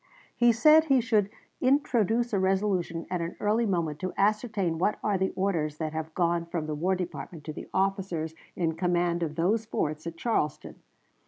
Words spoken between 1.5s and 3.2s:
"introduce a resolution